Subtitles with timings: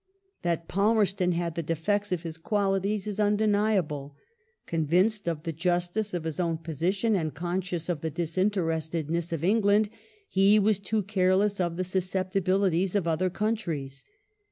[0.41, 4.15] That Palmei ston had the defects of his qualities is undeniable.
[4.65, 9.91] Convinced of the justice of his own position, and conscious of the disinterestedness of England,
[10.27, 14.03] he was too careless of the susceptibili ties of other countries.